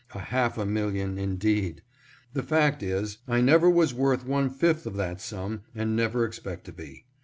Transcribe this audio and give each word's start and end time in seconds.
A 0.15 0.19
half 0.19 0.57
a 0.57 0.65
million 0.65 1.19
indeed! 1.19 1.83
The 2.33 2.41
fact 2.41 2.81
is, 2.81 3.19
I 3.27 3.39
never 3.39 3.69
was 3.69 3.93
worth 3.93 4.25
one 4.25 4.49
fifth 4.49 4.87
of 4.87 4.95
that 4.95 5.21
sum 5.21 5.61
and 5.75 5.95
never 5.95 6.25
expect 6.25 6.65
to 6.65 6.71
be. 6.71 7.05